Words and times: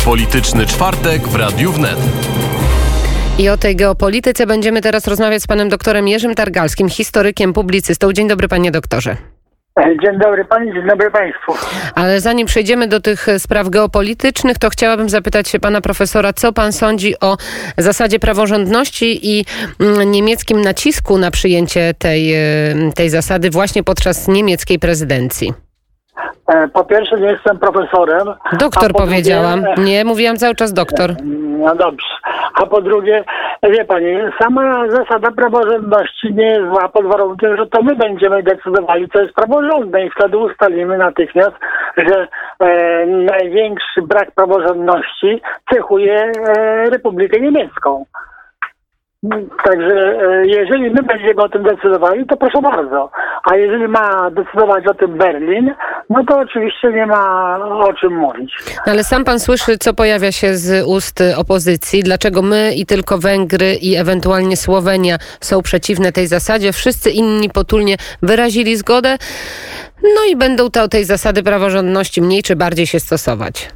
Geopolityczny 0.00 0.66
czwartek 0.66 1.28
w 1.28 1.34
Radiu 1.34 1.72
Wnet. 1.72 1.96
I 3.38 3.48
o 3.48 3.56
tej 3.56 3.76
geopolityce 3.76 4.46
będziemy 4.46 4.80
teraz 4.80 5.06
rozmawiać 5.06 5.42
z 5.42 5.46
panem 5.46 5.68
doktorem 5.68 6.08
Jerzym 6.08 6.34
Targalskim, 6.34 6.88
historykiem, 6.88 7.52
publicystą. 7.52 8.12
Dzień 8.12 8.28
dobry, 8.28 8.48
panie 8.48 8.70
doktorze. 8.70 9.16
Dzień 10.02 10.18
dobry 10.18 10.44
pani, 10.44 10.72
dzień 10.72 10.86
dobry 10.88 11.10
państwu. 11.10 11.52
Ale 11.94 12.20
zanim 12.20 12.46
przejdziemy 12.46 12.86
do 12.86 13.00
tych 13.00 13.26
spraw 13.38 13.68
geopolitycznych, 13.68 14.58
to 14.58 14.70
chciałabym 14.70 15.08
zapytać 15.08 15.48
się 15.48 15.58
pana 15.58 15.80
profesora, 15.80 16.32
co 16.32 16.52
pan 16.52 16.72
sądzi 16.72 17.14
o 17.20 17.36
zasadzie 17.78 18.18
praworządności 18.18 19.38
i 19.38 19.44
mm, 19.80 20.10
niemieckim 20.10 20.60
nacisku 20.60 21.18
na 21.18 21.30
przyjęcie 21.30 21.94
tej, 21.98 22.34
e, 22.34 22.38
tej 22.94 23.10
zasady 23.10 23.50
właśnie 23.50 23.82
podczas 23.82 24.28
niemieckiej 24.28 24.78
prezydencji. 24.78 25.69
E, 26.50 26.68
Po 26.68 26.84
pierwsze 26.84 27.20
nie 27.20 27.26
jestem 27.32 27.58
profesorem. 27.58 28.26
Doktor 28.52 28.70
po 28.70 28.98
drugie- 28.98 28.98
powiedziałam. 29.04 29.64
Nie, 29.78 30.04
mówiłam 30.04 30.36
cały 30.36 30.54
czas 30.54 30.72
doktor. 30.72 31.10
No 31.58 31.74
dobrze. 31.74 32.08
A 32.54 32.66
po 32.66 32.80
drugie, 32.80 33.24
wie 33.62 33.84
pani, 33.84 34.06
sama 34.42 34.88
zasada 34.88 35.30
praworządności 35.30 36.34
nie 36.34 36.46
jest 36.46 36.68
zła 36.68 36.88
pod 36.88 37.06
warunkiem, 37.06 37.56
że 37.56 37.66
to 37.66 37.82
my 37.82 37.96
będziemy 37.96 38.42
decydowali, 38.42 39.08
co 39.08 39.22
jest 39.22 39.34
praworządne 39.34 40.06
i 40.06 40.10
wtedy 40.10 40.38
ustalimy 40.38 40.98
natychmiast, 40.98 41.52
że 41.96 42.28
e, 42.60 43.06
największy 43.06 44.02
brak 44.02 44.30
praworządności 44.30 45.42
cechuje 45.74 46.32
e, 46.56 46.90
Republikę 46.90 47.40
Niemiecką. 47.40 48.04
Także 49.64 50.18
e, 50.22 50.46
jeżeli 50.46 50.90
my 50.90 51.02
będziemy 51.02 51.42
o 51.42 51.48
tym 51.48 51.62
decydowali, 51.62 52.26
to 52.26 52.36
proszę 52.36 52.58
bardzo. 52.62 53.10
A 53.50 53.56
jeżeli 53.56 53.88
ma 53.88 54.30
decydować 54.30 54.86
o 54.86 54.94
tym 54.94 55.18
Berlin, 55.18 55.74
no 56.10 56.24
to 56.24 56.38
oczywiście 56.38 56.88
nie 56.92 57.06
ma 57.06 57.56
o 57.88 57.92
czym 57.92 58.12
mówić. 58.16 58.54
Ale 58.86 59.04
sam 59.04 59.24
pan 59.24 59.40
słyszy, 59.40 59.78
co 59.78 59.94
pojawia 59.94 60.32
się 60.32 60.54
z 60.54 60.86
ust 60.86 61.22
opozycji. 61.36 62.02
Dlaczego 62.02 62.42
my 62.42 62.72
i 62.76 62.86
tylko 62.86 63.18
Węgry 63.18 63.74
i 63.74 63.96
ewentualnie 63.96 64.56
Słowenia 64.56 65.16
są 65.40 65.62
przeciwne 65.62 66.12
tej 66.12 66.26
zasadzie? 66.26 66.72
Wszyscy 66.72 67.10
inni 67.10 67.50
potulnie 67.50 67.96
wyrazili 68.22 68.76
zgodę. 68.76 69.16
No 70.02 70.20
i 70.30 70.36
będą 70.36 70.70
te, 70.70 70.88
tej 70.88 71.04
zasady 71.04 71.42
praworządności 71.42 72.22
mniej 72.22 72.42
czy 72.42 72.56
bardziej 72.56 72.86
się 72.86 73.00
stosować. 73.00 73.70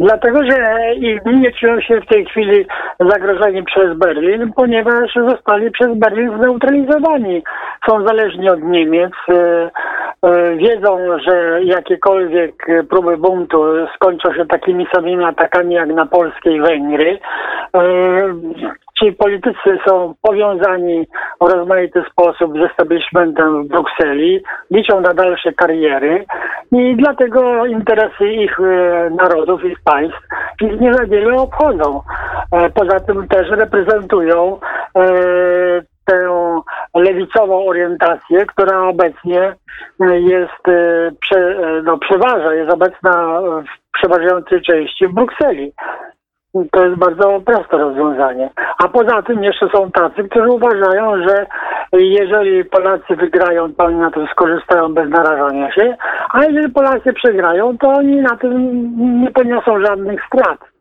Dlatego, 0.00 0.38
że 0.50 0.56
inni 0.94 1.40
nie 1.40 1.52
czują 1.52 1.80
się 1.80 2.00
w 2.00 2.06
tej 2.06 2.26
chwili 2.26 2.66
zagrożeni 3.00 3.62
przez 3.62 3.98
Berlin, 3.98 4.52
ponieważ 4.56 5.14
zostali 5.28 5.70
przez 5.70 5.88
Berlin 5.98 6.36
zneutralizowani. 6.36 7.42
Są 7.88 8.06
zależni 8.06 8.50
od 8.50 8.62
Niemiec. 8.62 9.12
E, 10.24 10.28
e, 10.28 10.56
Wiedzą, 10.56 10.98
że 11.18 11.64
jakiekolwiek 11.64 12.66
próby 12.90 13.16
buntu 13.16 13.64
skończą 13.94 14.34
się 14.34 14.46
takimi 14.46 14.86
samymi 14.94 15.24
atakami 15.24 15.74
jak 15.74 15.88
na 15.88 16.06
Polskę 16.06 16.50
i 16.50 16.60
Węgry. 16.60 17.18
E, 17.76 17.82
Ci 19.02 19.12
politycy 19.12 19.78
są 19.88 20.14
powiązani 20.22 21.06
w 21.40 21.52
rozmaity 21.52 22.02
sposób 22.12 22.52
z 22.58 22.70
establishmentem 22.70 23.64
w 23.64 23.68
Brukseli, 23.68 24.42
liczą 24.70 25.00
na 25.00 25.14
dalsze 25.14 25.52
kariery 25.52 26.24
i 26.72 26.96
dlatego 26.96 27.66
interesy 27.66 28.28
ich 28.28 28.60
e, 28.60 29.10
narodów, 29.10 29.64
ich 29.64 29.80
państw 29.84 30.18
ich 30.60 30.80
nie 30.80 30.94
za 30.94 31.06
wiele 31.06 31.36
obchodzą. 31.36 32.00
E, 32.52 32.70
Poza 32.70 33.00
tym 33.00 33.28
też 33.28 33.50
reprezentują 33.50 34.58
e, 34.96 35.02
tę 36.04 36.28
lewicową 36.94 37.66
orientację, 37.66 38.46
która 38.46 38.80
obecnie 38.80 39.54
e, 40.00 40.20
jest, 40.20 40.68
e, 40.68 41.10
e, 41.36 41.82
no, 41.82 41.98
przeważa, 41.98 42.54
jest 42.54 42.72
obecna 42.72 43.40
w 43.40 43.92
przeważającej 43.92 44.62
części 44.62 45.06
w 45.06 45.12
Brukseli. 45.12 45.72
To 46.70 46.84
jest 46.84 46.98
bardzo 46.98 47.40
proste 47.40 47.76
rozwiązanie. 47.78 48.50
A 48.84 48.88
poza 48.88 49.22
tym 49.22 49.44
jeszcze 49.44 49.68
są 49.74 49.90
tacy, 49.90 50.28
którzy 50.28 50.48
uważają, 50.48 51.28
że 51.28 51.46
jeżeli 51.92 52.64
Polacy 52.64 53.16
wygrają, 53.16 53.74
to 53.74 53.84
oni 53.84 53.96
na 53.96 54.10
tym 54.10 54.26
skorzystają 54.26 54.94
bez 54.94 55.10
narażania 55.10 55.72
się, 55.72 55.96
a 56.32 56.44
jeżeli 56.44 56.72
Polacy 56.72 57.12
przegrają, 57.12 57.78
to 57.78 57.88
oni 57.88 58.16
na 58.16 58.36
tym 58.36 58.52
nie 59.22 59.30
poniosą 59.30 59.84
żadnych 59.84 60.20
strat. 60.26 60.71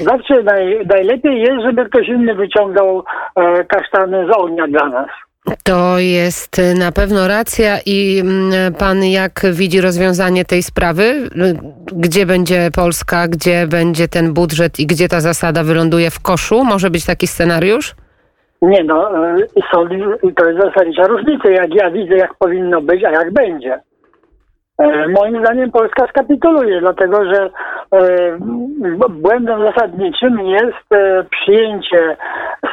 Zawsze 0.00 0.42
naj, 0.42 0.86
najlepiej 0.86 1.40
jest, 1.40 1.62
żeby 1.62 1.84
ktoś 1.84 2.08
inny 2.08 2.34
wyciągał 2.34 3.04
e, 3.36 3.64
kasztany 3.64 4.26
z 4.26 4.36
ognia 4.36 4.66
dla 4.66 4.88
nas. 4.88 5.08
To 5.64 5.98
jest 5.98 6.60
na 6.78 6.92
pewno 6.92 7.28
racja 7.28 7.78
i 7.86 8.20
mm, 8.20 8.74
pan 8.74 9.04
jak 9.04 9.40
widzi 9.52 9.80
rozwiązanie 9.80 10.44
tej 10.44 10.62
sprawy? 10.62 11.28
Gdzie 11.92 12.26
będzie 12.26 12.68
Polska, 12.76 13.28
gdzie 13.28 13.66
będzie 13.66 14.08
ten 14.08 14.34
budżet 14.34 14.80
i 14.80 14.86
gdzie 14.86 15.08
ta 15.08 15.20
zasada 15.20 15.64
wyląduje 15.64 16.10
w 16.10 16.22
koszu? 16.22 16.64
Może 16.64 16.90
być 16.90 17.06
taki 17.06 17.26
scenariusz? 17.26 17.94
Nie 18.62 18.84
no, 18.84 19.26
e, 19.26 19.36
są, 19.72 19.88
to 20.36 20.50
jest 20.50 20.60
zasadnicza 20.60 21.06
różnica, 21.06 21.50
jak 21.50 21.74
ja 21.74 21.90
widzę, 21.90 22.16
jak 22.16 22.34
powinno 22.34 22.80
być, 22.80 23.04
a 23.04 23.10
jak 23.10 23.32
będzie. 23.32 23.80
E, 24.78 25.08
Moim 25.08 25.40
zdaniem 25.40 25.70
Polska 25.70 26.06
skapituluje, 26.06 26.80
dlatego 26.80 27.24
że 27.24 27.50
e, 27.92 28.38
błędem 29.10 29.60
zasadniczym 29.60 30.40
jest 30.40 30.92
e, 30.92 31.24
przyjęcie 31.30 32.16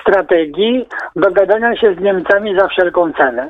strategii 0.01 0.87
dogadania 1.15 1.75
się 1.75 1.95
z 1.95 1.99
Niemcami 1.99 2.59
za 2.59 2.67
wszelką 2.67 3.13
cenę. 3.13 3.49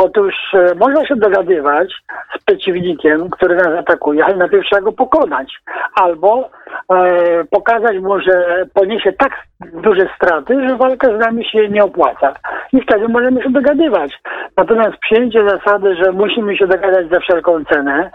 Otóż 0.00 0.34
e, 0.54 0.74
można 0.74 1.06
się 1.06 1.16
dogadywać 1.16 1.92
z 2.36 2.44
przeciwnikiem, 2.44 3.30
który 3.30 3.56
nas 3.56 3.78
atakuje, 3.78 4.24
ale 4.24 4.36
najpierw 4.36 4.66
trzeba 4.66 4.82
go 4.82 4.92
pokonać. 4.92 5.54
Albo 5.94 6.50
e, 6.92 7.44
pokazać 7.44 7.98
mu, 7.98 8.20
że 8.20 8.66
poniesie 8.74 9.12
tak 9.12 9.32
duże 9.60 10.08
straty, 10.16 10.68
że 10.68 10.76
walka 10.76 11.16
z 11.16 11.20
nami 11.20 11.44
się 11.44 11.68
nie 11.68 11.84
opłaca. 11.84 12.34
I 12.72 12.80
wtedy 12.80 13.08
możemy 13.08 13.42
się 13.42 13.50
dogadywać. 13.50 14.20
Natomiast 14.56 14.96
przyjęcie 14.96 15.48
zasady, 15.48 15.96
że 15.96 16.12
musimy 16.12 16.56
się 16.56 16.66
dogadać 16.66 17.08
za 17.10 17.20
wszelką 17.20 17.64
cenę, 17.64 18.10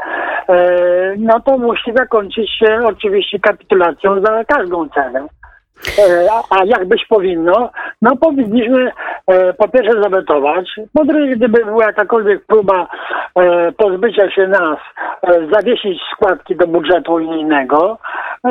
e, 0.50 0.56
no 1.18 1.40
to 1.40 1.58
musi 1.58 1.94
zakończyć 1.96 2.50
się 2.60 2.80
oczywiście 2.86 3.40
kapitulacją 3.40 4.22
za 4.22 4.44
każdą 4.44 4.90
cenę. 4.90 5.28
E, 6.00 6.28
A, 6.32 6.60
a 6.60 6.66
jak 6.66 6.86
być 6.86 7.06
powinno? 7.06 7.72
No 8.02 8.16
powinniśmy 8.16 8.92
po 9.58 9.68
pierwsze 9.68 10.02
zawetować, 10.02 10.80
po 10.94 11.06
drugie 11.06 11.36
gdyby 11.36 11.66
była 11.66 11.86
jakakolwiek 11.86 12.46
próba 12.46 12.88
e, 13.36 13.72
pozbycia 13.72 14.32
się 14.32 14.48
nas, 14.48 14.78
e, 15.22 15.48
zawiesić 15.52 16.02
składki 16.14 16.56
do 16.56 16.68
budżetu 16.68 17.14
unijnego 17.14 17.98
e, 18.44 18.50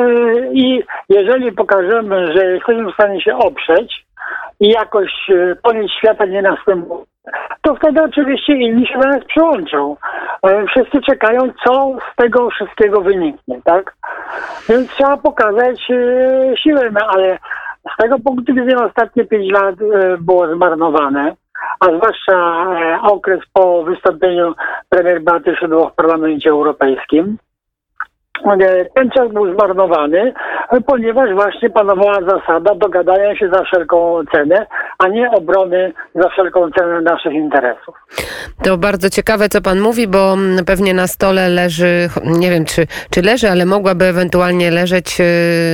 i 0.53 0.83
jeżeli 1.09 1.51
pokażemy, 1.51 2.33
że 2.33 2.45
jesteśmy 2.45 2.91
w 2.91 2.93
stanie 2.93 3.21
się 3.21 3.37
oprzeć 3.37 4.05
i 4.59 4.69
jakoś 4.69 5.29
e, 5.29 5.55
koniec 5.63 5.91
świata 5.91 6.25
nie 6.25 6.41
następuje, 6.41 7.05
to 7.61 7.75
wtedy 7.75 8.03
oczywiście 8.03 8.53
inni 8.53 8.87
się 8.87 8.99
do 8.99 9.07
nas 9.07 9.25
przyłączą. 9.25 9.97
E, 10.43 10.65
Wszyscy 10.67 11.01
czekają, 11.01 11.39
co 11.65 11.95
z 12.11 12.15
tego 12.15 12.49
wszystkiego 12.49 13.01
wyniknie, 13.01 13.61
tak? 13.63 13.95
Więc 14.69 14.89
trzeba 14.89 15.17
pokazać 15.17 15.91
e, 15.91 16.57
siłę, 16.57 16.89
no 16.91 17.07
ale 17.07 17.37
z 17.91 18.01
tego 18.01 18.19
punktu 18.19 18.53
widzenia 18.53 18.85
ostatnie 18.85 19.25
pięć 19.25 19.51
lat 19.51 19.75
e, 19.81 20.17
było 20.17 20.55
zmarnowane, 20.55 21.35
a 21.79 21.85
zwłaszcza 21.85 22.65
e, 22.73 23.01
okres 23.01 23.39
po 23.53 23.83
wystąpieniu 23.83 24.53
premier 24.89 25.23
Beaty 25.23 25.55
Szydło 25.55 25.89
w 25.89 25.95
Parlamencie 25.95 26.49
Europejskim. 26.49 27.37
Ten 28.95 29.09
czas 29.09 29.33
był 29.33 29.53
zmarnowany, 29.53 30.33
ponieważ 30.85 31.33
właśnie 31.33 31.69
panowała 31.69 32.19
zasada 32.21 32.75
dogadania 32.75 33.35
się 33.35 33.49
za 33.53 33.63
wszelką 33.63 34.19
cenę, 34.31 34.65
a 34.99 35.07
nie 35.07 35.31
obrony 35.31 35.93
za 36.15 36.29
wszelką 36.29 36.71
cenę 36.71 37.01
naszych 37.01 37.33
interesów. 37.33 37.95
To 38.63 38.77
bardzo 38.77 39.09
ciekawe, 39.09 39.49
co 39.49 39.61
pan 39.61 39.79
mówi, 39.79 40.07
bo 40.07 40.33
mm, 40.33 40.65
pewnie 40.65 40.93
na 40.93 41.07
stole 41.07 41.49
leży, 41.49 42.09
nie 42.23 42.49
wiem 42.49 42.65
czy, 42.65 42.87
czy 43.09 43.21
leży, 43.21 43.49
ale 43.49 43.65
mogłaby 43.65 44.05
ewentualnie 44.05 44.71
leżeć 44.71 45.17
y, 45.19 45.23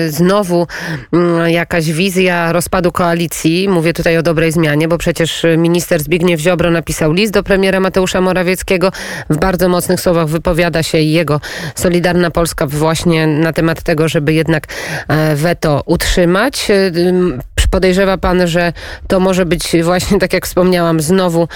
znowu 0.09 0.67
mm, 1.13 1.49
jakaś 1.49 1.91
wizja 1.91 2.51
rozpadu 2.51 2.91
koalicji. 2.91 3.69
Mówię 3.69 3.93
tutaj 3.93 4.17
o 4.17 4.21
dobrej 4.21 4.51
zmianie, 4.51 4.87
bo 4.87 4.97
przecież 4.97 5.45
minister 5.57 5.99
Zbigniew 5.99 6.39
Ziobro 6.39 6.71
napisał 6.71 7.13
list 7.13 7.33
do 7.33 7.43
premiera 7.43 7.79
Mateusza 7.79 8.21
Morawieckiego. 8.21 8.91
W 9.29 9.37
bardzo 9.39 9.69
mocnych 9.69 9.99
słowach 9.99 10.27
wypowiada 10.27 10.83
się 10.83 10.97
jego 10.97 11.39
Solidarna 11.75 12.31
Polska 12.31 12.48
właśnie 12.67 13.27
na 13.27 13.53
temat 13.53 13.83
tego, 13.83 14.07
żeby 14.07 14.33
jednak 14.33 14.63
e, 15.07 15.35
weto 15.35 15.81
utrzymać. 15.85 16.67
Ym, 16.97 17.39
Podejrzewa 17.71 18.17
pan, 18.17 18.47
że 18.47 18.73
to 19.07 19.19
może 19.19 19.45
być 19.45 19.83
właśnie, 19.83 20.19
tak 20.19 20.33
jak 20.33 20.45
wspomniałam, 20.45 20.99
znowu 20.99 21.47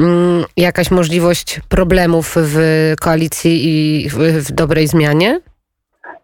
mm, 0.00 0.44
jakaś 0.56 0.90
możliwość 0.90 1.60
problemów 1.68 2.34
w 2.36 2.58
koalicji 3.00 3.60
i 3.64 4.08
w, 4.08 4.52
dobrej 4.52 4.86
zmianie? 4.86 5.40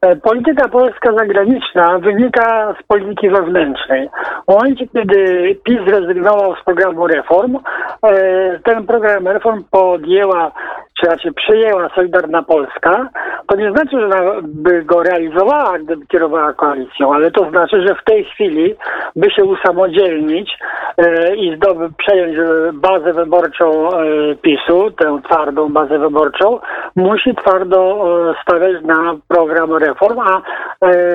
E, 0.01 0.17
Polityka 0.17 0.69
polska 0.69 1.13
zagraniczna 1.13 1.99
wynika 1.99 2.75
z 2.81 2.87
polityki 2.87 3.31
wewnętrznej. 3.31 4.09
W 4.49 4.53
momencie, 4.53 4.87
kiedy 4.89 5.55
PiS 5.65 5.79
zrezygnował 5.87 6.57
z 6.57 6.65
programu 6.65 7.07
reform, 7.07 7.59
e, 8.03 8.59
ten 8.65 8.87
program 8.87 9.29
reform 9.29 9.65
podjęła 9.71 10.53
czy 11.01 11.07
raczej 11.07 11.33
przyjęła 11.33 11.89
Solidarna 11.95 12.43
Polska, 12.43 13.09
to 13.47 13.57
nie 13.57 13.71
znaczy, 13.71 14.01
że 14.01 14.07
ona 14.07 14.41
by 14.43 14.83
go 14.83 15.03
realizowała, 15.03 15.79
gdyby 15.79 16.07
kierowała 16.07 16.53
koalicją, 16.53 17.15
ale 17.15 17.31
to 17.31 17.51
znaczy, 17.51 17.87
że 17.87 17.95
w 17.95 18.05
tej 18.05 18.25
chwili 18.25 18.75
by 19.17 19.31
się 19.31 19.45
usamodzielnić 19.45 20.59
e, 20.97 21.37
i 21.37 21.57
zdobyć, 21.57 21.93
przejąć 21.97 22.39
e, 22.39 22.73
bazę 22.73 23.13
wyborczą 23.13 23.91
e, 23.91 24.35
PiSu, 24.43 24.91
tę 24.91 25.21
twardą 25.25 25.69
bazę 25.69 25.99
wyborczą, 25.99 26.59
musi 26.97 27.35
twardo 27.35 28.05
stawiać 28.43 28.83
na 28.83 29.17
program 29.29 29.77
reform, 29.77 30.19
a 30.19 30.43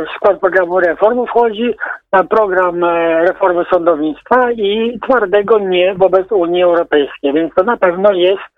w 0.06 0.16
skład 0.16 0.40
programu 0.40 0.80
reform 0.80 1.26
wchodzi 1.26 1.74
program 2.30 2.86
reformy 3.28 3.66
sądownictwa 3.74 4.52
i 4.52 5.00
twardego 5.08 5.60
nie 5.60 5.96
wobec 5.96 6.32
Unii 6.32 6.64
Europejskiej, 6.64 7.34
więc 7.34 7.54
to 7.56 7.64
na 7.64 7.78
pewno 7.78 8.12
jest 8.12 8.53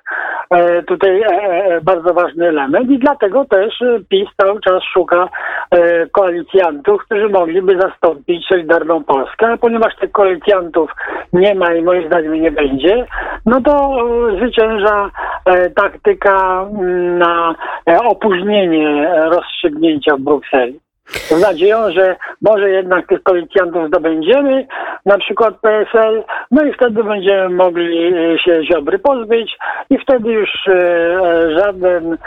tutaj 0.87 1.21
e, 1.21 1.27
e, 1.27 1.81
bardzo 1.81 2.13
ważny 2.13 2.47
element 2.47 2.89
i 2.89 2.99
dlatego 2.99 3.45
też 3.45 3.81
e, 3.81 3.99
PiS 4.09 4.29
cały 4.41 4.61
czas 4.61 4.83
szuka 4.93 5.29
e, 5.71 6.07
koalicjantów, 6.07 7.01
którzy 7.05 7.29
mogliby 7.29 7.79
zastąpić 7.81 8.47
Solidarną 8.47 9.03
Polskę, 9.03 9.47
a 9.47 9.57
ponieważ 9.57 9.95
tych 9.95 10.11
koalicjantów 10.11 10.91
nie 11.33 11.55
ma 11.55 11.73
i 11.73 11.81
moim 11.81 12.07
zdaniem 12.07 12.33
nie 12.33 12.51
będzie, 12.51 13.05
no 13.45 13.61
to 13.61 13.97
e, 14.31 14.37
zwycięża 14.37 15.09
e, 15.45 15.69
taktyka 15.69 16.61
mm, 16.61 17.17
na 17.17 17.55
e, 17.89 17.99
opóźnienie 17.99 19.09
e, 19.09 19.29
rozstrzygnięcia 19.29 20.15
w 20.15 20.19
Brukseli. 20.19 20.84
Z 21.09 21.41
nadzieją, 21.41 21.91
że 21.91 22.15
może 22.41 22.69
jednak 22.69 23.07
tych 23.07 23.23
koalicjantów 23.23 23.87
zdobędziemy, 23.87 24.67
na 25.05 25.17
przykład 25.17 25.53
PSL, 25.61 26.23
no 26.51 26.65
i 26.65 26.73
wtedy 26.73 27.03
będziemy 27.03 27.49
mogli 27.49 28.07
e, 28.07 28.39
się 28.39 28.61
Ziobry 28.65 28.99
pozbyć 28.99 29.57
i 29.89 29.97
wtedy 29.97 30.29
już 30.29 30.49
e, 30.67 30.73
e, 30.73 31.59
żaden 31.59 32.17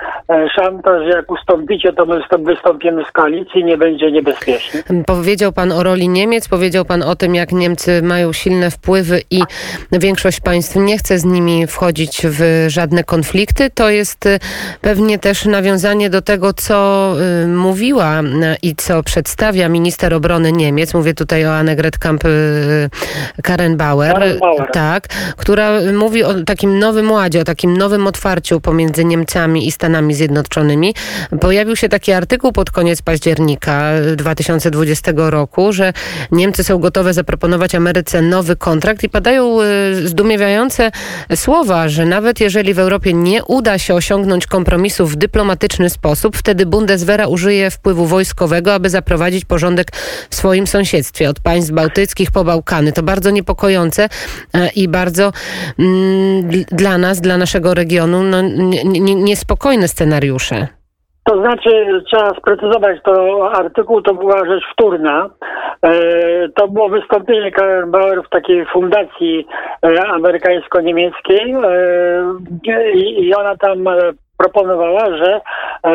szantaż, 0.56 1.02
jak 1.14 1.30
ustąpicie, 1.30 1.92
to 1.92 2.06
my 2.06 2.14
wystąp- 2.14 2.46
wystąpimy 2.46 3.04
z 3.04 3.12
koalicji, 3.12 3.64
nie 3.64 3.76
będzie 3.76 4.12
niebezpiecznie. 4.12 4.82
Powiedział 5.06 5.52
pan 5.52 5.72
o 5.72 5.82
roli 5.82 6.08
Niemiec, 6.08 6.48
powiedział 6.48 6.84
pan 6.84 7.02
o 7.02 7.16
tym, 7.16 7.34
jak 7.34 7.52
Niemcy 7.52 8.02
mają 8.02 8.32
silne 8.32 8.70
wpływy 8.70 9.20
i 9.30 9.40
większość 9.92 10.40
państw 10.40 10.76
nie 10.76 10.98
chce 10.98 11.18
z 11.18 11.24
nimi 11.24 11.66
wchodzić 11.66 12.22
w 12.24 12.64
żadne 12.68 13.04
konflikty. 13.04 13.70
To 13.74 13.90
jest 13.90 14.28
pewnie 14.80 15.18
też 15.18 15.44
nawiązanie 15.44 16.10
do 16.10 16.22
tego, 16.22 16.52
co 16.52 17.12
mówiła 17.46 18.20
y, 18.20 18.67
i 18.68 18.74
co 18.76 19.02
przedstawia 19.02 19.68
minister 19.68 20.14
obrony 20.14 20.52
Niemiec. 20.52 20.94
Mówię 20.94 21.14
tutaj 21.14 21.46
o 21.46 21.56
Annegret 21.56 21.98
Kamp 21.98 22.22
Karen 23.42 23.76
Bauer, 23.76 24.12
Karen 24.14 24.38
Bauer. 24.38 24.70
tak, 24.72 25.08
która 25.36 25.70
mówi 25.98 26.24
o 26.24 26.34
takim 26.44 26.78
nowym 26.78 27.10
ładzie, 27.10 27.40
o 27.40 27.44
takim 27.44 27.76
nowym 27.76 28.06
otwarciu 28.06 28.60
pomiędzy 28.60 29.04
Niemcami 29.04 29.68
i 29.68 29.72
Stanami 29.72 30.14
Zjednoczonymi. 30.14 30.94
Pojawił 31.40 31.76
się 31.76 31.88
taki 31.88 32.12
artykuł 32.12 32.52
pod 32.52 32.70
koniec 32.70 33.02
października 33.02 33.90
2020 34.16 35.12
roku, 35.16 35.72
że 35.72 35.92
Niemcy 36.32 36.64
są 36.64 36.78
gotowe 36.78 37.14
zaproponować 37.14 37.74
Ameryce 37.74 38.22
nowy 38.22 38.56
kontrakt 38.56 39.04
i 39.04 39.08
padają 39.08 39.58
y, 39.62 40.08
zdumiewające 40.08 40.90
słowa, 41.34 41.88
że 41.88 42.06
nawet 42.06 42.40
jeżeli 42.40 42.74
w 42.74 42.78
Europie 42.78 43.12
nie 43.12 43.44
uda 43.44 43.78
się 43.78 43.94
osiągnąć 43.94 44.46
kompromisu 44.46 45.06
w 45.06 45.16
dyplomatyczny 45.16 45.90
sposób, 45.90 46.36
wtedy 46.36 46.66
Bundeswehra 46.66 47.26
użyje 47.26 47.70
wpływu 47.70 48.06
wojskowego, 48.06 48.57
aby 48.66 48.90
zaprowadzić 48.90 49.44
porządek 49.44 49.86
w 50.30 50.34
swoim 50.34 50.66
sąsiedztwie, 50.66 51.28
od 51.28 51.40
państw 51.40 51.72
bałtyckich 51.72 52.32
po 52.32 52.44
Bałkany. 52.44 52.92
To 52.92 53.02
bardzo 53.02 53.30
niepokojące 53.30 54.02
e, 54.04 54.08
i 54.76 54.88
bardzo 54.88 55.32
mm, 55.78 56.42
dl- 56.50 56.64
dla 56.72 56.98
nas, 56.98 57.20
dla 57.20 57.36
naszego 57.36 57.74
regionu, 57.74 58.22
no, 58.22 58.42
nie- 58.42 58.84
nie- 58.84 59.14
niespokojne 59.14 59.88
scenariusze. 59.88 60.66
To 61.24 61.40
znaczy, 61.40 61.70
trzeba 62.06 62.30
sprecyzować, 62.40 62.98
to 63.04 63.12
artykuł 63.52 64.02
to 64.02 64.14
była 64.14 64.38
rzecz 64.46 64.64
wtórna. 64.72 65.30
E, 65.82 65.92
to 66.48 66.68
było 66.68 66.88
wystąpienie 66.88 67.52
Karen 67.52 67.90
Bauer 67.90 68.22
w 68.22 68.28
takiej 68.28 68.66
fundacji 68.72 69.46
e, 69.84 70.02
amerykańsko-niemieckiej 70.06 71.54
i, 72.94 73.34
ona 73.34 73.56
tam 73.56 73.88
proponowała, 74.38 75.16
że 75.16 75.40
e, 75.84 75.92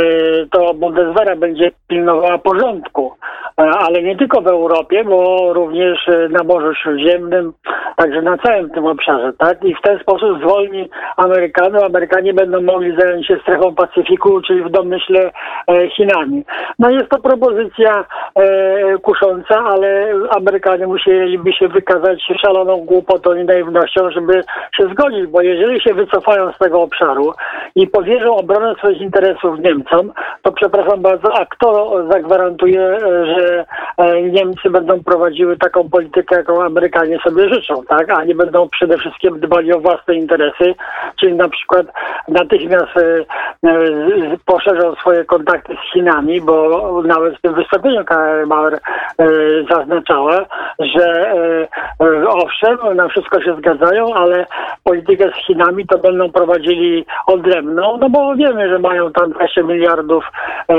to 0.52 0.74
Bundeswehra 0.74 1.36
będzie 1.36 1.72
pilnowała 1.88 2.38
porządku, 2.38 3.14
e, 3.58 3.64
ale 3.64 4.04
nie 4.04 4.18
tylko 4.18 4.42
w 4.42 4.48
Europie, 4.48 5.04
bo 5.04 5.54
również 5.54 6.08
e, 6.08 6.30
na 6.30 6.44
Morzu 6.44 6.76
Śródziemnym, 6.76 7.54
także 7.96 8.22
na 8.22 8.38
całym 8.38 8.70
tym 8.70 8.86
obszarze, 8.86 9.34
tak? 9.34 9.64
I 9.64 9.76
w 9.76 9.82
ten 9.82 10.00
sposób 10.00 10.40
zwolni 10.40 10.90
Amerykanów. 11.18 11.84
Amerykanie 11.84 12.34
będą 12.34 12.62
mogli 12.62 12.96
zająć 13.00 13.28
się 13.28 13.38
strefą 13.42 13.76
Pacyfiku, 13.76 14.42
czyli 14.42 14.64
w 14.64 14.70
domyśle 14.70 15.32
Chinami. 15.96 16.44
No 16.80 16.90
jest 16.90 17.10
to 17.10 17.20
propozycja 17.20 18.06
kusząca, 19.02 19.64
ale 19.66 20.14
Amerykanie 20.38 20.88
musieliby 20.88 21.54
się 21.54 21.68
wykazać 21.68 22.24
szaloną 22.42 22.78
głupotą 22.78 23.36
i 23.36 23.46
naiwnością, 23.46 24.12
żeby 24.12 24.44
się 24.76 24.84
zgodzić, 24.92 25.28
bo 25.28 25.42
jeżeli 25.42 25.82
się 25.82 25.94
wycofają 25.94 26.52
z 26.52 26.58
tego 26.58 26.82
obszaru 26.82 27.34
i 27.76 27.88
powierzą 27.88 28.33
obronę 28.36 28.76
swoich 28.76 29.02
interesów 29.02 29.60
Niemcom, 29.60 30.12
to 30.42 30.52
przepraszam 30.52 31.02
bardzo, 31.02 31.34
a 31.36 31.46
kto 31.46 31.96
zagwarantuje, 32.12 32.82
e, 32.82 33.00
że 33.26 33.66
e, 33.98 34.22
Niemcy 34.22 34.70
będą 34.70 35.04
prowadziły 35.04 35.58
taką 35.58 35.90
politykę, 35.90 36.36
jaką 36.36 36.64
Amerykanie 36.64 37.20
sobie 37.20 37.50
życzą, 37.50 37.84
tak? 37.88 38.10
A 38.10 38.24
nie 38.24 38.36
będą 38.36 38.70
przede 38.70 38.98
wszystkim 38.98 39.40
dbali 39.40 39.74
o 39.74 39.80
własne 39.80 40.16
interesy, 40.16 40.76
czyli 41.20 41.34
na 41.34 41.50
przykład 41.50 41.88
natychmiast 42.28 42.98
e, 42.98 43.26
poszerzą 44.46 44.96
swoje 44.96 45.26
kontakty 45.26 45.74
z 45.74 45.94
Chinami, 45.94 46.42
bo 46.42 47.02
nawet 47.06 47.38
w 47.38 47.42
tym 47.42 47.54
wystąpieniu 47.54 48.06
Karen 48.06 48.50
Bauer 48.50 48.74
e, 48.74 48.80
zaznaczała, 49.70 50.46
że 50.80 51.34
owszem, 52.28 52.78
na 52.96 53.08
wszystko 53.08 53.42
się 53.42 53.56
zgadzają, 53.56 54.14
ale 54.14 54.46
politykę 54.84 55.30
z 55.30 55.46
Chinami 55.46 55.88
to 55.88 55.98
będą 55.98 56.32
prowadzili 56.32 57.06
odrębną, 57.28 57.98
no 57.98 58.10
bo 58.10 58.23
wiemy, 58.36 58.70
że 58.70 58.80
mają 58.80 59.12
tam 59.12 59.32
20 59.32 59.64
miliardów 59.64 60.24
e, 60.70 60.76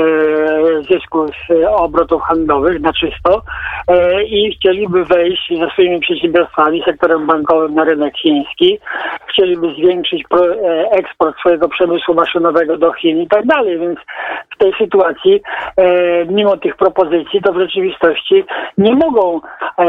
z 0.83 1.51
e, 1.51 1.71
obrotów 1.71 2.21
handlowych 2.21 2.81
na 2.81 2.93
czysto 2.93 3.41
e, 3.87 4.23
i 4.23 4.55
chcieliby 4.55 5.05
wejść 5.05 5.53
ze 5.59 5.69
swoimi 5.69 5.99
przedsiębiorstwami, 5.99 6.83
sektorem 6.85 7.27
bankowym 7.27 7.75
na 7.75 7.83
rynek 7.83 8.17
chiński, 8.17 8.79
chcieliby 9.29 9.73
zwiększyć 9.73 10.23
pro, 10.29 10.45
e, 10.45 10.91
eksport 10.91 11.39
swojego 11.39 11.69
przemysłu 11.69 12.13
maszynowego 12.13 12.77
do 12.77 12.93
Chin 12.93 13.21
i 13.21 13.27
tak 13.27 13.45
dalej, 13.45 13.79
więc 13.79 13.99
w 14.55 14.57
tej 14.57 14.73
sytuacji, 14.77 15.41
e, 15.77 16.25
mimo 16.25 16.57
tych 16.57 16.75
propozycji, 16.75 17.41
to 17.41 17.53
w 17.53 17.59
rzeczywistości 17.59 18.43
nie 18.77 18.95
mogą 18.95 19.41
e, 19.77 19.85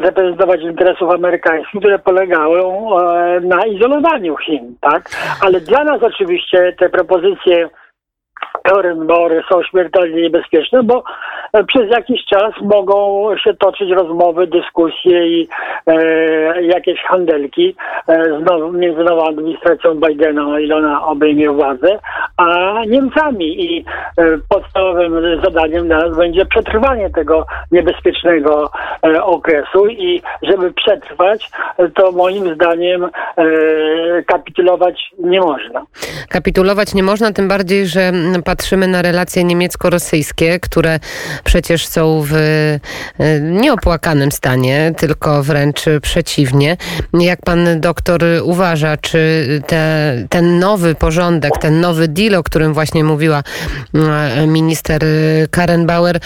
reprezentować 0.00 0.62
interesów 0.62 1.10
amerykańskich, 1.10 1.80
które 1.80 1.98
polegają 1.98 2.88
e, 2.98 3.40
na 3.40 3.66
izolowaniu 3.66 4.36
Chin, 4.36 4.74
tak? 4.80 5.10
Ale 5.42 5.60
dla 5.60 5.84
nas 5.84 6.02
oczywiście 6.02 6.72
te 6.78 6.88
propozycje 6.96 7.68
Karen 8.66 9.06
Bory 9.06 9.42
są 9.52 9.62
śmiertelnie 9.62 10.22
niebezpieczne, 10.22 10.82
bo 10.82 11.02
e, 11.52 11.64
przez 11.64 11.90
jakiś 11.90 12.24
czas 12.24 12.52
mogą 12.62 13.28
się 13.36 13.54
toczyć 13.54 13.90
rozmowy, 13.90 14.46
dyskusje 14.46 15.26
i 15.28 15.48
e, 15.86 16.62
jakieś 16.62 17.00
handelki 17.00 17.76
e, 18.08 18.24
znowu, 18.40 18.72
między 18.72 19.04
nową 19.04 19.28
administracją 19.28 19.94
Bidena, 19.94 20.48
o 20.48 20.58
ile 20.58 20.76
ona 20.76 21.06
obejmie 21.06 21.50
władzę, 21.50 21.98
a 22.36 22.74
Niemcami. 22.86 23.64
I 23.64 23.84
e, 24.18 24.24
podstawowym 24.48 25.40
zadaniem 25.44 25.88
nas 25.88 26.16
będzie 26.16 26.46
przetrwanie 26.46 27.10
tego 27.10 27.46
niebezpiecznego 27.72 28.70
e, 29.06 29.24
okresu 29.24 29.86
i 29.86 30.22
żeby 30.42 30.72
przetrwać, 30.72 31.50
to 31.94 32.12
moim 32.12 32.54
zdaniem 32.54 33.04
e, 33.04 33.10
kapitulować 34.26 35.10
nie 35.18 35.40
można. 35.40 35.82
Kapitulować 36.28 36.94
nie 36.94 37.02
można, 37.02 37.32
tym 37.32 37.48
bardziej, 37.48 37.86
że 37.86 38.00
mm, 38.00 38.42
patrzymy 38.56 38.88
na 38.88 39.02
relacje 39.02 39.44
niemiecko-rosyjskie, 39.44 40.60
które 40.60 40.98
przecież 41.44 41.86
są 41.86 42.22
w 42.24 42.34
e, 42.34 43.40
nieopłakanym 43.40 44.32
stanie, 44.32 44.92
tylko 44.98 45.42
wręcz 45.42 45.84
przeciwnie. 46.02 46.76
Jak 47.14 47.38
pan 47.44 47.80
doktor 47.80 48.20
uważa, 48.42 48.96
czy 48.96 49.46
te, 49.66 50.12
ten 50.30 50.58
nowy 50.58 50.94
porządek, 50.94 51.52
ten 51.60 51.80
nowy 51.80 52.08
deal, 52.08 52.34
o 52.34 52.42
którym 52.42 52.74
właśnie 52.74 53.04
mówiła 53.04 53.42
mm, 53.94 54.52
minister 54.52 55.02
Karen 55.50 55.86
Bauer, 55.86 56.18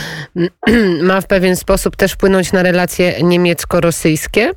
ma 1.09 1.21
w 1.21 1.27
pewien 1.27 1.57
sposób 1.57 1.97
też 1.97 2.13
wpłynąć 2.13 2.53
na 2.53 2.63
relacje 2.63 3.13
niemiecko-rosyjskie? 3.23 4.51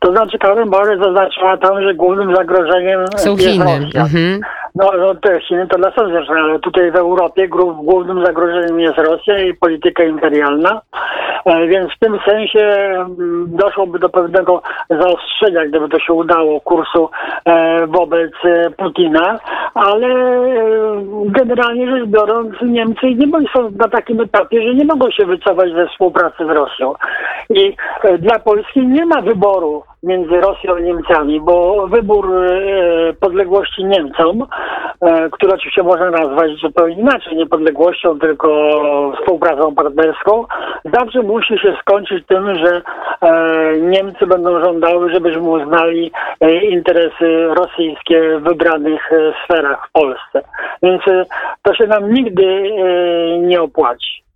To 0.00 0.12
znaczy 0.12 0.38
Karen 0.38 0.70
Bauer 0.70 0.98
zaznaczyła 0.98 1.56
tam, 1.56 1.82
że 1.82 1.94
głównym 1.94 2.36
zagrożeniem 2.36 3.06
Są 3.16 3.30
jest 3.30 3.42
Chiny. 3.42 3.64
Rosja. 3.64 4.02
Mhm. 4.02 4.40
No, 4.76 4.92
no 4.98 5.14
te 5.14 5.40
Chiny 5.40 5.66
to 5.66 5.78
dla 5.78 5.92
zresztą, 5.96 6.34
ale 6.34 6.58
tutaj 6.58 6.90
w 6.90 6.96
Europie 6.96 7.48
głównym 7.48 8.24
zagrożeniem 8.24 8.80
jest 8.80 8.98
Rosja 8.98 9.42
i 9.42 9.54
polityka 9.54 10.04
imperialna, 10.04 10.80
e, 11.44 11.66
więc 11.66 11.92
w 11.92 11.98
tym 11.98 12.18
sensie 12.28 12.60
mm, 12.60 13.46
doszłoby 13.48 13.98
do 13.98 14.08
pewnego 14.08 14.62
zaostrzenia, 14.90 15.66
gdyby 15.66 15.88
to 15.88 15.98
się 15.98 16.12
udało, 16.12 16.60
kursu 16.60 17.10
e, 17.44 17.86
wobec 17.86 18.32
e, 18.44 18.70
Putina, 18.70 19.38
ale 19.74 20.08
generalnie 21.26 21.90
rzecz 21.90 22.06
biorąc 22.06 22.54
Niemcy 22.62 23.06
nie 23.06 23.26
są 23.56 23.70
na 23.70 23.88
takim 23.88 24.20
etapie, 24.20 24.62
że 24.62 24.74
nie 24.74 24.84
mogą 24.84 25.10
się 25.10 25.26
wycofać 25.26 25.72
ze 25.72 25.88
współpracy 25.88 26.46
z 26.46 26.48
Rosją. 26.48 26.94
I 27.50 27.76
dla 28.18 28.38
Polski 28.38 28.86
nie 28.86 29.06
ma 29.06 29.22
wyboru 29.22 29.82
między 30.06 30.40
Rosją 30.40 30.76
a 30.76 30.80
Niemcami, 30.80 31.40
bo 31.40 31.86
wybór 31.86 32.34
e, 32.34 33.12
podległości 33.20 33.84
Niemcom, 33.84 34.46
e, 35.00 35.30
który 35.30 35.54
oczywiście 35.54 35.82
można 35.82 36.10
nazwać 36.10 36.50
zupełnie 36.62 36.96
inaczej, 36.96 37.36
niepodległością, 37.36 38.18
tylko 38.18 38.72
współpracą 39.20 39.74
partnerską, 39.74 40.44
zawsze 40.84 41.22
musi 41.22 41.58
się 41.58 41.76
skończyć 41.80 42.26
tym, 42.26 42.54
że 42.54 42.82
e, 43.22 43.80
Niemcy 43.80 44.26
będą 44.26 44.64
żądały, 44.64 45.12
żebyśmy 45.12 45.42
uznali 45.42 46.12
interesy 46.70 47.46
rosyjskie 47.46 48.38
w 48.38 48.42
wybranych 48.42 49.10
sferach 49.44 49.88
w 49.88 49.92
Polsce. 49.92 50.42
Więc 50.82 51.02
to 51.62 51.74
się 51.74 51.86
nam 51.86 52.12
nigdy 52.12 52.70
nie 53.40 53.62
opłaci. 53.62 54.26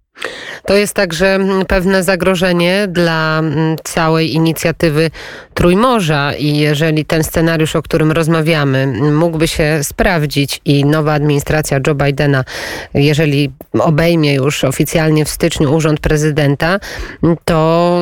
To 0.67 0.77
jest 0.77 0.95
także 0.95 1.35
mm, 1.35 1.67
pewne 1.67 2.03
zagrożenie 2.03 2.87
dla 2.89 3.39
mm, 3.39 3.77
całej 3.85 4.35
inicjatywy 4.35 5.11
Trójmorza 5.55 6.33
i 6.33 6.57
jeżeli 6.57 7.05
ten 7.05 7.25
scenariusz, 7.25 7.77
o 7.77 7.83
którym 7.83 8.13
rozmawiamy, 8.13 8.79
m, 8.79 9.17
mógłby 9.17 9.49
się 9.49 9.79
sprawdzić 9.83 10.61
i 10.65 10.85
nowa 10.85 11.13
administracja 11.13 11.81
Joe 11.87 11.95
Bidena, 11.95 12.45
jeżeli 12.95 13.51
obejmie 13.79 14.35
już 14.35 14.65
oficjalnie 14.65 15.25
w 15.25 15.29
styczniu 15.29 15.75
urząd 15.75 16.01
prezydenta, 16.01 16.81
to 17.45 18.01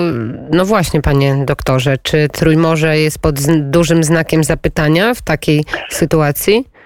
no 0.50 0.64
właśnie, 0.64 1.02
panie 1.02 1.36
doktorze, 1.44 1.98
czy 2.02 2.28
Trójmorze 2.32 2.98
jest 2.98 3.18
pod 3.18 3.40
dużym 3.60 4.04
znakiem 4.04 4.44
zapytania 4.44 5.14
w 5.14 5.22
takiej 5.22 5.64
sytuacji? 5.90 6.77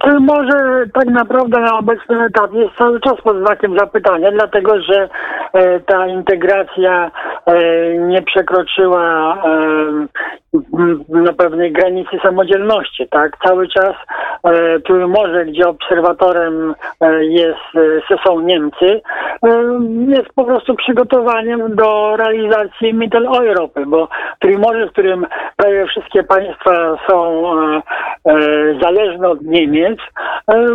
To 0.00 0.20
może 0.20 0.84
tak 0.94 1.06
naprawdę 1.06 1.60
na 1.60 1.78
obecnym 1.78 2.20
etapie 2.20 2.58
jest 2.58 2.74
cały 2.78 3.00
czas 3.00 3.20
pod 3.24 3.38
znakiem 3.38 3.78
zapytania, 3.78 4.30
dlatego 4.30 4.82
że 4.82 5.08
e, 5.52 5.80
ta 5.80 6.06
integracja 6.06 7.10
e, 7.46 7.98
nie 7.98 8.22
przekroczyła 8.22 9.36
e, 9.36 10.06
na 11.08 11.32
pewnej 11.32 11.72
granicy 11.72 12.18
samodzielności, 12.22 13.08
tak? 13.08 13.36
Cały 13.46 13.68
czas 13.68 13.94
e, 14.44 15.06
może, 15.06 15.44
gdzie 15.44 15.68
obserwatorem 15.68 16.74
e, 17.00 17.24
jest, 17.24 17.76
e, 18.10 18.16
są 18.26 18.40
Niemcy, 18.40 19.00
e, 19.42 19.48
jest 20.08 20.28
po 20.34 20.44
prostu 20.44 20.74
przygotowaniem 20.74 21.76
do 21.76 22.16
realizacji 22.16 22.94
Mitteleuropy, 22.94 23.86
bo 23.86 24.08
Trójmorze, 24.38 24.86
w 24.86 24.92
którym 24.92 25.26
prawie 25.56 25.86
wszystkie 25.86 26.22
państwa 26.22 26.96
są 27.10 27.42
zależne 28.82 29.28
od 29.28 29.42
Niemiec, 29.42 29.98
e, 30.46 30.74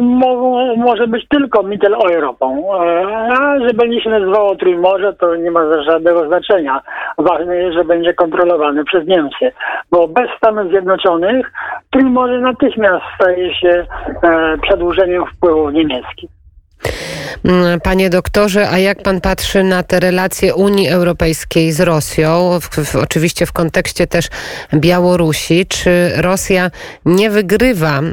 może 0.78 1.08
być 1.08 1.28
tylko 1.28 1.64
Mitteleuropą. 1.64 2.74
E, 2.84 3.08
a 3.08 3.60
że 3.60 3.74
będzie 3.74 4.02
się 4.02 4.10
nazywało 4.10 4.56
Trójmorze, 4.56 5.14
to 5.14 5.36
nie 5.36 5.52
ma 5.52 5.84
żadnego 5.84 6.28
znaczenia. 6.28 6.82
Ważne 7.18 7.56
jest, 7.56 7.78
że 7.78 7.84
będzie 7.84 8.14
kontrolowane 8.14 8.84
przez 8.84 9.08
Niemcy, 9.08 9.52
bo 9.92 10.08
bez 10.08 10.30
Stanów 10.38 10.70
Zjednoczonych 10.70 11.52
Trójmorze 11.92 12.40
natychmiast 12.40 13.04
staje 13.16 13.56
się 13.56 13.86
e, 14.24 14.58
przedłużeniem 14.58 15.26
wpływów 15.26 15.74
niemieckich. 15.74 16.37
Mm, 17.44 17.80
Panie 17.82 18.10
doktorze, 18.10 18.70
a 18.70 18.78
jak 18.80 19.04
pan 19.04 19.22
patrzy 19.22 19.64
na 19.64 19.84
te 19.84 20.00
relacje 20.00 20.56
Unii 20.56 20.90
Europejskiej 20.90 21.72
z 21.72 21.80
Rosją, 21.80 22.60
w, 22.62 22.70
w, 22.86 22.96
oczywiście 22.96 23.46
w 23.46 23.52
kontekście 23.52 24.08
też 24.08 24.28
Białorusi, 24.74 25.66
czy 25.66 26.12
Rosja 26.16 26.72
nie 27.06 27.30
wygrywa 27.30 28.00
e, 28.00 28.04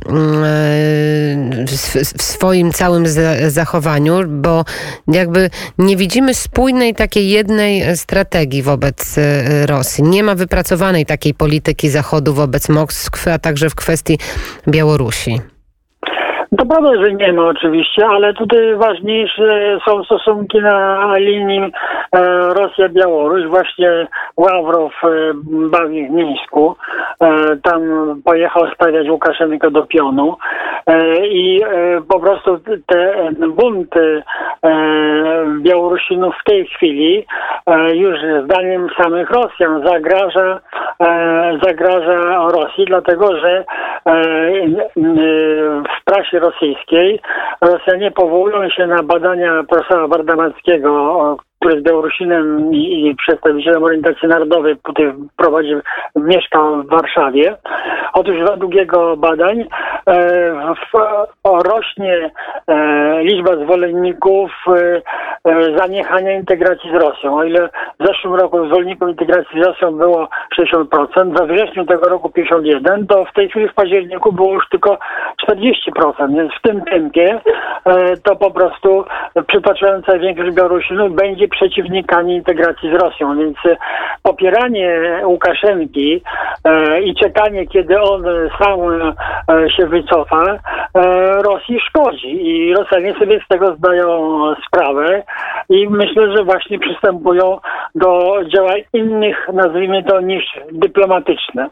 w, 1.66 1.94
w 2.18 2.22
swoim 2.22 2.72
całym 2.72 3.06
za- 3.06 3.50
zachowaniu, 3.50 4.20
bo 4.28 4.64
jakby 5.08 5.50
nie 5.78 5.96
widzimy 5.96 6.34
spójnej 6.34 6.94
takiej 6.94 7.28
jednej 7.30 7.96
strategii 7.96 8.62
wobec 8.62 9.18
e, 9.18 9.66
Rosji. 9.66 10.04
Nie 10.04 10.22
ma 10.22 10.34
wypracowanej 10.34 11.06
takiej 11.06 11.34
polityki 11.34 11.90
Zachodu 11.90 12.34
wobec 12.34 12.68
Moskwy, 12.68 13.32
a 13.32 13.38
także 13.38 13.70
w 13.70 13.74
kwestii 13.74 14.18
Białorusi. 14.68 15.53
To 16.58 16.66
prawda, 16.66 16.90
że 17.04 17.12
nie 17.12 17.32
ma 17.32 17.42
oczywiście, 17.42 18.06
ale 18.06 18.34
tutaj 18.34 18.76
ważniejsze 18.76 19.78
są 19.88 20.04
stosunki 20.04 20.60
na 20.60 21.16
linii 21.16 21.60
e, 21.60 22.20
Rosja-Białoruś. 22.54 23.46
Właśnie 23.46 24.06
Ławrow 24.36 24.92
e, 25.04 25.08
bawi 25.44 26.08
w 26.08 26.10
Mińsku. 26.10 26.76
E, 27.20 27.56
tam 27.62 27.82
pojechał 28.24 28.62
stawiać 28.74 29.08
Łukaszenkę 29.08 29.70
do 29.70 29.82
pionu. 29.86 30.36
I 31.22 31.60
po 32.08 32.20
prostu 32.20 32.58
te 32.86 33.30
bunty 33.48 34.22
Białorusinów 35.60 36.34
w 36.40 36.44
tej 36.44 36.66
chwili 36.66 37.26
już 37.94 38.18
zdaniem 38.44 38.88
samych 39.02 39.30
Rosjan 39.30 39.86
zagraża, 39.86 40.60
zagraża 41.62 42.48
Rosji, 42.48 42.84
dlatego 42.86 43.36
że 43.36 43.64
w 46.00 46.04
prasie 46.04 46.40
rosyjskiej. 46.44 47.20
Rosjanie 47.60 48.10
powołują 48.10 48.70
się 48.70 48.86
na 48.86 49.02
badania 49.02 49.62
profesora 49.68 50.08
Wardamackiego, 50.08 51.36
który 51.64 51.74
jest 51.74 51.86
Białorusinem 51.86 52.74
i, 52.74 53.14
przedstawicielem 53.18 53.84
orientacji 53.84 54.28
narodowej, 54.28 54.76
prowadzi, 55.36 55.74
mieszka 56.16 56.58
w 56.58 56.86
Warszawie. 56.86 57.56
Otóż 58.12 58.36
według 58.50 58.74
jego 58.74 59.16
badań 59.16 59.60
e, 59.60 60.74
w, 60.74 60.98
rośnie 61.44 62.30
e, 62.66 63.22
liczba 63.22 63.56
zwolenników 63.56 64.50
e, 64.68 65.02
e, 65.44 65.78
zaniechania 65.78 66.32
integracji 66.32 66.90
z 66.90 66.94
Rosją. 66.94 67.36
O 67.36 67.44
ile 67.44 67.68
w 68.00 68.06
zeszłym 68.06 68.34
roku 68.34 68.66
zwolenników 68.66 69.08
integracji 69.08 69.62
z 69.62 69.66
Rosją 69.66 69.92
było 69.92 70.28
60%, 70.60 71.38
we 71.38 71.46
wrześniu 71.46 71.84
tego 71.84 72.08
roku 72.08 72.28
51%, 72.28 73.06
to 73.08 73.24
w 73.24 73.32
tej 73.32 73.48
chwili 73.48 73.68
w 73.68 73.74
październiku 73.74 74.32
było 74.32 74.54
już 74.54 74.68
tylko 74.68 74.98
40%, 75.50 76.36
więc 76.36 76.52
w 76.54 76.62
tym 76.62 76.84
tempie 76.84 77.40
e, 77.84 78.16
to 78.16 78.36
po 78.36 78.50
prostu 78.50 79.04
przytaczająca 79.46 80.18
większość 80.18 80.54
Białorusinów 80.54 81.14
będzie 81.14 81.48
przeciwnikami 81.54 82.34
integracji 82.34 82.90
z 82.90 83.02
Rosją, 83.02 83.38
więc 83.38 83.56
e, 83.66 83.76
popieranie 84.22 85.20
Łukaszenki 85.24 86.22
e, 86.64 87.02
i 87.02 87.14
czekanie, 87.14 87.66
kiedy 87.66 88.00
on 88.00 88.24
sam 88.58 88.80
e, 88.82 89.70
się 89.70 89.86
wycofa, 89.86 90.44
e, 90.44 90.58
Rosji 91.42 91.80
szkodzi 91.80 92.46
i 92.46 92.74
Rosjanie 92.74 93.14
sobie 93.18 93.40
z 93.44 93.48
tego 93.48 93.76
zdają 93.76 94.40
sprawę 94.66 95.22
i 95.68 95.88
myślę, 95.88 96.36
że 96.36 96.44
właśnie 96.44 96.78
przystępują 96.78 97.58
do 97.94 98.38
działań 98.54 98.82
innych, 98.92 99.48
nazwijmy 99.52 100.04
to, 100.04 100.20
niż 100.20 100.44
dyplomatyczne. 100.72 101.70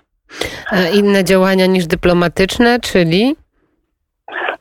E, 0.72 0.90
Inne 0.96 1.24
działania 1.24 1.66
niż 1.66 1.86
dyplomatyczne, 1.86 2.80
czyli? 2.80 3.36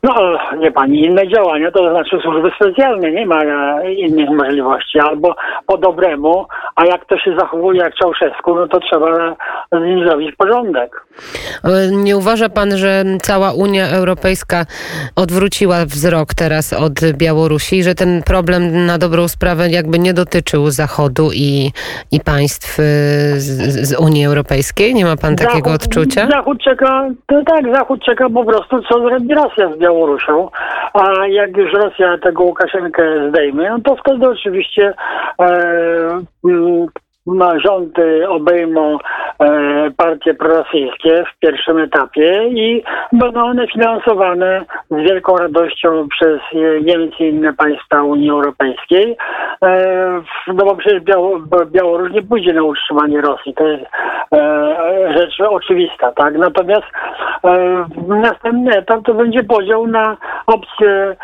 No, 0.02 0.38
nie 0.58 0.72
pani, 0.72 1.04
inne 1.04 1.28
działania, 1.28 1.70
to 1.70 1.90
znaczy 1.90 2.18
służby 2.22 2.50
specjalne, 2.56 3.10
nie 3.10 3.26
ma 3.26 3.42
e, 3.42 3.92
innych 3.92 4.30
możliwości. 4.30 5.00
Albo 5.00 5.34
po 5.66 5.78
dobremu, 5.78 6.46
a 6.76 6.84
jak 6.84 7.04
to 7.04 7.18
się 7.18 7.36
zachowuje 7.38 7.80
jak 7.80 7.94
Czałszewsku, 7.94 8.54
no 8.54 8.68
to 8.68 8.80
trzeba 8.80 9.36
z 9.72 9.84
nim 9.84 10.08
zrobić 10.08 10.36
porządek. 10.36 11.01
Nie 11.92 12.16
uważa 12.16 12.48
pan, 12.48 12.76
że 12.76 13.04
cała 13.22 13.52
Unia 13.52 13.88
Europejska 13.88 14.66
odwróciła 15.16 15.86
wzrok 15.86 16.34
teraz 16.34 16.72
od 16.72 16.92
Białorusi 17.12 17.76
i 17.78 17.82
że 17.82 17.94
ten 17.94 18.22
problem 18.22 18.86
na 18.86 18.98
dobrą 18.98 19.28
sprawę 19.28 19.70
jakby 19.70 19.98
nie 19.98 20.14
dotyczył 20.14 20.70
Zachodu 20.70 21.30
i, 21.34 21.70
i 22.12 22.20
państw 22.20 22.80
e, 22.80 22.82
z, 23.36 23.88
z 23.88 24.00
Unii 24.00 24.26
Europejskiej? 24.26 24.94
Nie 24.94 25.04
ma 25.04 25.16
pan 25.16 25.36
takiego 25.36 25.70
Zachód- 25.70 25.74
odczucia? 25.74 26.28
Zachód 26.30 26.58
czeka, 26.64 27.08
to 27.26 27.42
tak, 27.46 27.74
Zachód 27.74 28.04
czeka 28.04 28.30
po 28.30 28.44
prostu, 28.44 28.82
co 28.82 29.00
zrobi 29.00 29.34
Rosja 29.34 29.74
z 29.74 29.78
Białorusią. 29.78 30.48
A 30.92 31.26
jak 31.26 31.56
już 31.56 31.72
Rosja 31.72 32.18
tego 32.18 32.42
Łukaszenkę 32.42 33.02
zdejmie, 33.28 33.70
no 33.70 33.78
to 33.84 33.96
wtedy 33.96 34.28
oczywiście 34.28 34.94
e, 35.40 36.22
rządy 37.64 38.28
obejmą 38.28 38.98
e, 39.38 39.90
partie 39.96 40.34
prorosyjskie 40.34 41.24
w 41.24 41.38
pierwszym 41.38 41.78
etapie 41.78 42.48
i 42.48 42.82
będą 43.12 43.44
one 43.44 43.66
finansowane 43.66 44.64
z 44.90 44.96
wielką 44.96 45.36
radością 45.36 46.08
przez 46.08 46.40
e, 46.54 46.80
Niemcy 46.80 47.16
i 47.24 47.28
inne 47.28 47.52
państwa 47.52 48.02
Unii 48.02 48.30
Europejskiej. 48.30 49.16
E, 49.64 50.22
no 50.46 50.64
bo 50.64 50.76
przecież 50.76 51.02
Białoruś 51.70 52.12
nie 52.12 52.22
pójdzie 52.22 52.52
na 52.52 52.62
utrzymanie 52.62 53.20
Rosji. 53.20 53.54
To 53.54 53.68
jest 53.68 53.84
rzecz 55.16 55.40
oczywista, 55.40 56.12
tak? 56.12 56.38
Natomiast 56.38 56.86
następny 58.08 58.76
etap 58.76 59.04
to 59.04 59.14
będzie 59.14 59.44
podział 59.44 59.86
na 59.86 60.16
opcję 60.46 61.16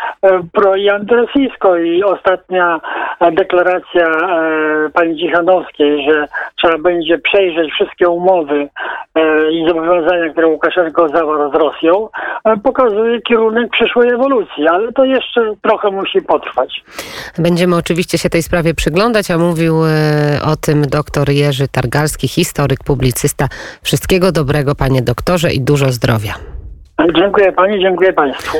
pro 0.52 0.76
i 0.76 0.88
antyrosyjską 0.90 1.76
i 1.76 2.02
ostatnia 2.02 2.80
deklaracja 3.32 4.06
pani 4.94 5.18
Cichanowskiej, 5.18 5.87
że 6.08 6.28
trzeba 6.56 6.78
będzie 6.78 7.18
przejrzeć 7.18 7.72
wszystkie 7.72 8.08
umowy 8.08 8.68
e, 9.14 9.52
i 9.52 9.66
zobowiązania, 9.68 10.32
które 10.32 10.46
Łukaszenko 10.46 11.08
zawarł 11.08 11.52
z 11.52 11.54
Rosją, 11.54 12.08
e, 12.44 12.56
pokazuje 12.56 13.20
kierunek 13.20 13.70
przyszłej 13.70 14.10
ewolucji, 14.10 14.68
ale 14.68 14.92
to 14.92 15.04
jeszcze 15.04 15.54
trochę 15.62 15.90
musi 15.90 16.22
potrwać. 16.22 16.84
Będziemy 17.38 17.76
oczywiście 17.76 18.18
się 18.18 18.30
tej 18.30 18.42
sprawie 18.42 18.74
przyglądać, 18.74 19.30
a 19.30 19.38
mówił 19.38 19.74
e, 19.84 19.88
o 20.52 20.56
tym 20.56 20.82
doktor 20.82 21.30
Jerzy 21.30 21.68
Targalski, 21.68 22.28
historyk, 22.28 22.78
publicysta. 22.86 23.48
Wszystkiego 23.82 24.32
dobrego, 24.32 24.74
panie 24.74 25.02
doktorze, 25.02 25.52
i 25.52 25.60
dużo 25.60 25.92
zdrowia. 25.92 26.34
Dziękuję 27.16 27.52
pani, 27.52 27.80
dziękuję 27.80 28.12
państwu. 28.12 28.56